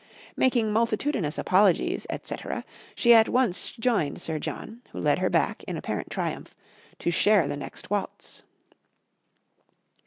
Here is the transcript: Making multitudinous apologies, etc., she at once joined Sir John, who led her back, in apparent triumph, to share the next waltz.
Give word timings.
Making 0.35 0.73
multitudinous 0.73 1.37
apologies, 1.37 2.07
etc., 2.09 2.65
she 2.95 3.13
at 3.13 3.29
once 3.29 3.69
joined 3.69 4.19
Sir 4.19 4.39
John, 4.39 4.81
who 4.91 4.99
led 4.99 5.19
her 5.19 5.29
back, 5.29 5.63
in 5.65 5.77
apparent 5.77 6.09
triumph, 6.09 6.55
to 6.97 7.11
share 7.11 7.47
the 7.47 7.55
next 7.55 7.91
waltz. 7.91 8.41